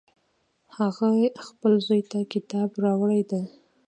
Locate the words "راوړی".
2.83-3.21